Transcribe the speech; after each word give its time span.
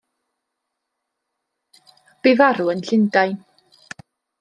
Bu 2.25 2.35
farw 2.43 2.75
yn 2.77 2.85
Llundain. 2.91 3.41